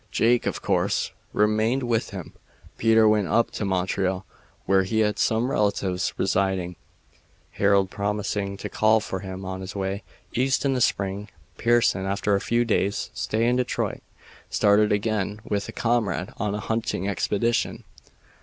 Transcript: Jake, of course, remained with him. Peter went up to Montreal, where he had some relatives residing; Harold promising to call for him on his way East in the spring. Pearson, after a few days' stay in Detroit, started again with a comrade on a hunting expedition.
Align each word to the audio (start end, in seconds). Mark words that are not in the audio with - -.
Jake, 0.09 0.47
of 0.47 0.63
course, 0.63 1.11
remained 1.31 1.83
with 1.83 2.09
him. 2.09 2.33
Peter 2.79 3.07
went 3.07 3.27
up 3.27 3.51
to 3.51 3.65
Montreal, 3.65 4.25
where 4.65 4.81
he 4.81 5.01
had 5.01 5.19
some 5.19 5.51
relatives 5.51 6.11
residing; 6.17 6.75
Harold 7.51 7.91
promising 7.91 8.57
to 8.57 8.67
call 8.67 8.99
for 8.99 9.19
him 9.19 9.45
on 9.45 9.61
his 9.61 9.75
way 9.75 10.01
East 10.33 10.65
in 10.65 10.73
the 10.73 10.81
spring. 10.81 11.29
Pearson, 11.59 12.07
after 12.07 12.33
a 12.33 12.41
few 12.41 12.65
days' 12.65 13.11
stay 13.13 13.45
in 13.47 13.57
Detroit, 13.57 14.01
started 14.49 14.91
again 14.91 15.39
with 15.43 15.69
a 15.69 15.71
comrade 15.71 16.31
on 16.37 16.55
a 16.55 16.59
hunting 16.59 17.07
expedition. 17.07 17.83